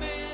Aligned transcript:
man. 0.00 0.27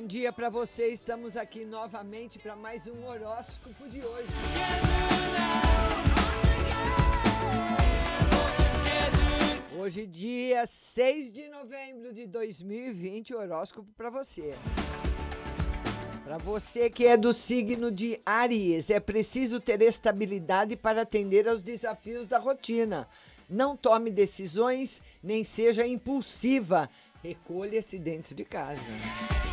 Bom 0.00 0.06
dia 0.06 0.32
para 0.32 0.48
você. 0.48 0.86
Estamos 0.90 1.36
aqui 1.36 1.64
novamente 1.64 2.38
para 2.38 2.54
mais 2.54 2.86
um 2.86 3.04
horóscopo 3.04 3.88
de 3.88 4.00
hoje. 4.00 4.32
Hoje, 9.76 10.06
dia 10.06 10.64
6 10.66 11.32
de 11.32 11.48
novembro 11.48 12.14
de 12.14 12.28
2020, 12.28 13.34
horóscopo 13.34 13.88
para 13.96 14.08
você. 14.08 14.54
Para 16.22 16.38
você 16.38 16.88
que 16.88 17.04
é 17.04 17.16
do 17.16 17.32
signo 17.32 17.90
de 17.90 18.20
Aries, 18.24 18.90
é 18.90 19.00
preciso 19.00 19.58
ter 19.58 19.82
estabilidade 19.82 20.76
para 20.76 21.02
atender 21.02 21.48
aos 21.48 21.60
desafios 21.60 22.24
da 22.24 22.38
rotina. 22.38 23.08
Não 23.50 23.76
tome 23.76 24.12
decisões, 24.12 25.02
nem 25.20 25.42
seja 25.42 25.84
impulsiva. 25.84 26.88
Recolha-se 27.20 27.98
dentro 27.98 28.32
de 28.32 28.44
casa. 28.44 29.47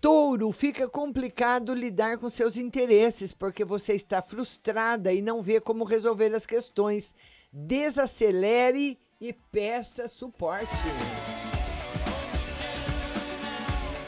Touro, 0.00 0.50
fica 0.50 0.88
complicado 0.88 1.74
lidar 1.74 2.16
com 2.16 2.30
seus 2.30 2.56
interesses 2.56 3.34
porque 3.34 3.62
você 3.62 3.92
está 3.92 4.22
frustrada 4.22 5.12
e 5.12 5.20
não 5.20 5.42
vê 5.42 5.60
como 5.60 5.84
resolver 5.84 6.34
as 6.34 6.46
questões. 6.46 7.14
Desacelere 7.52 8.98
e 9.20 9.34
peça 9.34 10.08
suporte. 10.08 10.70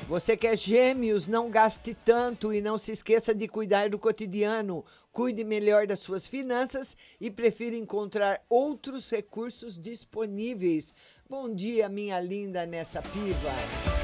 Você 0.09 0.35
que 0.35 0.47
é 0.47 0.57
gêmeos, 0.57 1.29
não 1.29 1.51
gaste 1.51 1.95
tanto 1.95 2.55
e 2.55 2.63
não 2.63 2.79
se 2.79 2.93
esqueça 2.93 3.35
de 3.35 3.47
cuidar 3.47 3.91
do 3.91 3.99
cotidiano. 3.99 4.85
Cuide 5.11 5.45
melhor 5.45 5.87
das 5.87 6.01
suas 6.01 6.27
finanças 6.27 6.97
e 7.21 7.31
prefira 7.31 7.77
encontrar 7.77 8.43
outros 8.49 9.11
recursos 9.11 9.77
disponíveis. 9.79 10.93
Bom 11.29 11.55
dia, 11.55 11.87
minha 11.89 12.19
linda 12.19 12.65
nessa 12.65 13.03
piva. 13.03 14.02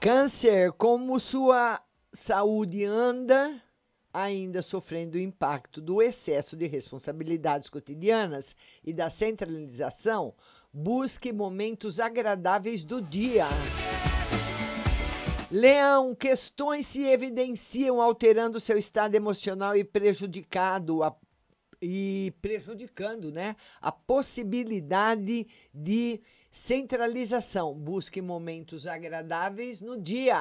Câncer, 0.00 0.72
como 0.72 1.20
sua 1.20 1.78
saúde 2.10 2.86
anda 2.86 3.62
ainda 4.10 4.62
sofrendo 4.62 5.18
o 5.18 5.20
impacto 5.20 5.78
do 5.78 6.00
excesso 6.00 6.56
de 6.56 6.66
responsabilidades 6.66 7.68
cotidianas 7.68 8.56
e 8.82 8.94
da 8.94 9.10
centralização, 9.10 10.34
busque 10.72 11.34
momentos 11.34 12.00
agradáveis 12.00 12.82
do 12.82 13.02
dia. 13.02 13.46
Leão, 15.50 16.14
questões 16.14 16.86
se 16.86 17.04
evidenciam 17.04 18.00
alterando 18.00 18.58
seu 18.58 18.78
estado 18.78 19.14
emocional 19.14 19.76
e 19.76 19.84
prejudicado 19.84 21.02
a- 21.02 21.14
e 21.82 22.32
prejudicando, 22.40 23.30
né, 23.30 23.54
a 23.82 23.92
possibilidade 23.92 25.46
de 25.74 26.22
centralização. 26.50 27.74
Busque 27.74 28.20
momentos 28.20 28.86
agradáveis 28.86 29.80
no 29.80 30.00
dia. 30.00 30.36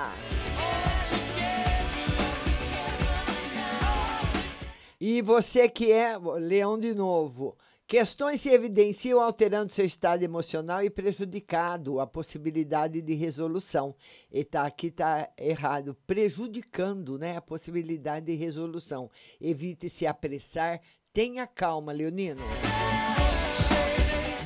E 5.00 5.22
você 5.22 5.70
que 5.70 5.92
é 5.94 6.18
leão 6.18 6.78
de 6.78 6.94
novo, 6.94 7.58
questões 7.88 8.42
se 8.42 8.50
evidenciam 8.50 9.22
alterando 9.22 9.72
seu 9.72 9.86
estado 9.86 10.24
emocional 10.24 10.84
e 10.84 10.90
prejudicado 10.90 12.02
a 12.02 12.06
possibilidade 12.06 13.02
de 13.02 13.14
resolução. 13.14 13.96
E 14.30 14.44
tá 14.44 14.66
aqui 14.66 14.92
tá 14.92 15.30
errado, 15.38 15.96
prejudicando, 16.06 17.18
né, 17.18 17.38
a 17.38 17.42
possibilidade 17.42 18.26
de 18.26 18.36
resolução. 18.36 19.10
Evite 19.40 19.88
se 19.88 20.06
apressar, 20.06 20.82
tenha 21.14 21.48
calma, 21.48 21.94
leonino. 21.94 22.42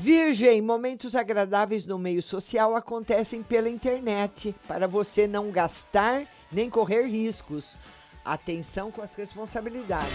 Virgem, 0.03 0.61
momentos 0.61 1.15
agradáveis 1.15 1.85
no 1.85 1.97
meio 1.97 2.21
social 2.21 2.75
acontecem 2.75 3.41
pela 3.41 3.69
internet, 3.69 4.53
para 4.67 4.85
você 4.85 5.25
não 5.25 5.49
gastar 5.49 6.27
nem 6.51 6.69
correr 6.69 7.03
riscos. 7.03 7.77
Atenção 8.25 8.91
com 8.91 9.01
as 9.01 9.15
responsabilidades. 9.15 10.11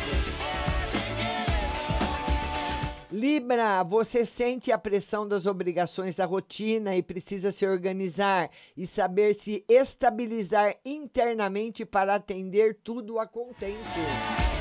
Libra, 3.10 3.82
você 3.82 4.26
sente 4.26 4.70
a 4.70 4.76
pressão 4.76 5.26
das 5.26 5.46
obrigações 5.46 6.14
da 6.14 6.26
rotina 6.26 6.94
e 6.94 7.02
precisa 7.02 7.50
se 7.50 7.66
organizar 7.66 8.50
e 8.76 8.86
saber 8.86 9.34
se 9.34 9.64
estabilizar 9.66 10.76
internamente 10.84 11.86
para 11.86 12.16
atender 12.16 12.76
tudo 12.84 13.18
a 13.18 13.26
contento. 13.26 14.57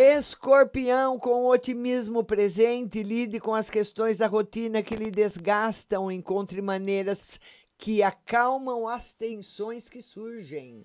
Escorpião, 0.00 1.18
com 1.18 1.46
otimismo 1.46 2.22
presente, 2.22 3.02
lide 3.02 3.40
com 3.40 3.52
as 3.52 3.68
questões 3.68 4.16
da 4.16 4.28
rotina 4.28 4.80
que 4.80 4.94
lhe 4.94 5.10
desgastam, 5.10 6.08
encontre 6.08 6.62
maneiras 6.62 7.40
que 7.76 8.00
acalmam 8.00 8.86
as 8.86 9.12
tensões 9.12 9.88
que 9.88 10.00
surgem. 10.00 10.84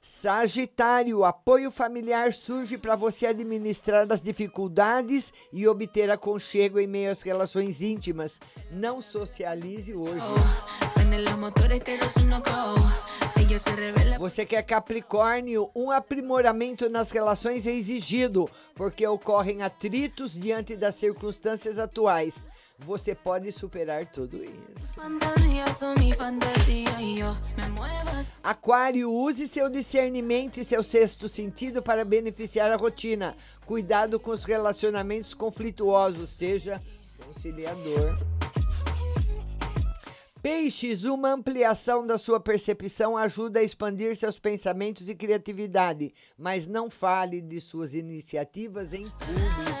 Sagitário, 0.00 1.22
apoio 1.22 1.70
familiar 1.70 2.32
surge 2.32 2.78
para 2.78 2.96
você 2.96 3.26
administrar 3.26 4.10
as 4.10 4.22
dificuldades 4.22 5.30
e 5.52 5.68
obter 5.68 6.10
aconchego 6.10 6.80
em 6.80 6.86
meio 6.86 7.10
às 7.10 7.20
relações 7.20 7.82
íntimas. 7.82 8.40
Não 8.70 9.02
socialize 9.02 9.94
hoje. 9.94 10.24
Prende 10.94 11.16
Você 14.18 14.46
que 14.46 14.54
é 14.54 14.62
Capricórnio, 14.62 15.70
um 15.74 15.90
aprimoramento 15.90 16.88
nas 16.88 17.10
relações 17.10 17.66
é 17.66 17.72
exigido, 17.72 18.48
porque 18.74 19.06
ocorrem 19.06 19.62
atritos 19.62 20.32
diante 20.32 20.76
das 20.76 20.94
circunstâncias 20.94 21.78
atuais. 21.78 22.48
Você 22.78 23.14
pode 23.14 23.50
superar 23.52 24.06
tudo 24.06 24.42
isso. 24.42 25.00
Aquário, 28.42 29.12
use 29.12 29.46
seu 29.46 29.68
discernimento 29.68 30.58
e 30.58 30.64
seu 30.64 30.82
sexto 30.82 31.28
sentido 31.28 31.82
para 31.82 32.04
beneficiar 32.04 32.70
a 32.70 32.76
rotina. 32.76 33.36
Cuidado 33.66 34.18
com 34.18 34.30
os 34.30 34.44
relacionamentos 34.44 35.34
conflituosos, 35.34 36.30
seja 36.30 36.80
conciliador. 37.26 38.16
Peixes, 40.42 41.04
uma 41.04 41.32
ampliação 41.32 42.06
da 42.06 42.16
sua 42.16 42.40
percepção 42.40 43.14
ajuda 43.14 43.60
a 43.60 43.62
expandir 43.62 44.16
seus 44.16 44.38
pensamentos 44.38 45.06
e 45.06 45.14
criatividade, 45.14 46.14
mas 46.36 46.66
não 46.66 46.88
fale 46.88 47.42
de 47.42 47.60
suas 47.60 47.94
iniciativas 47.94 48.94
em 48.94 49.06
público. 49.10 49.80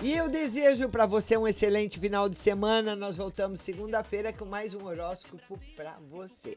E 0.00 0.16
eu 0.16 0.28
desejo 0.28 0.88
para 0.88 1.06
você 1.06 1.36
um 1.36 1.48
excelente 1.48 1.98
final 1.98 2.28
de 2.28 2.38
semana. 2.38 2.94
Nós 2.94 3.16
voltamos 3.16 3.58
segunda-feira 3.60 4.32
com 4.32 4.44
mais 4.44 4.72
um 4.72 4.86
horóscopo 4.86 5.58
para 5.74 5.96
você. 6.08 6.56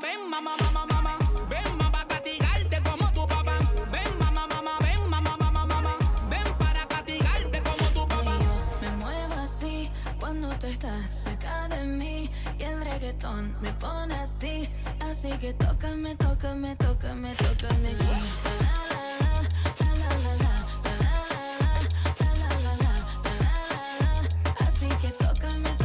ven, 0.00 0.30
mamá, 0.30 0.56
mamá, 0.56 0.86
mamá. 0.86 1.18
Ven, 1.48 1.76
mamá, 1.76 2.06
castigarte 2.06 2.80
como 2.82 3.12
tu 3.12 3.26
papá. 3.26 3.58
Ven, 3.92 4.18
mamá, 4.18 4.46
mamá, 4.46 4.78
ven, 4.80 5.08
mamá, 5.08 5.36
mamá, 5.36 5.66
mamá. 5.66 5.98
Ven 6.30 6.44
para 6.58 6.86
castigarte 6.86 7.62
como 7.62 7.84
tu 7.90 8.08
papá. 8.08 8.38
Me 8.80 8.90
muevo 8.96 9.34
así 9.34 9.90
cuando 10.18 10.48
tú 10.58 10.66
estás 10.66 11.04
cerca 11.24 11.68
de 11.68 11.84
mí. 11.84 12.30
Y 12.58 12.62
el 12.62 12.84
reggaetón 12.84 13.56
me 13.60 13.70
pone 13.74 14.14
así. 14.14 14.68
Así 15.00 15.30
que 15.38 15.52
tócame, 15.54 16.16
tócame, 16.16 16.76
tócame, 16.76 17.34
tócame. 17.34 17.90
Yeah. 17.90 18.73